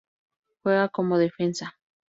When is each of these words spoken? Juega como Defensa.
Juega 0.63 0.89
como 0.89 1.19
Defensa. 1.19 1.75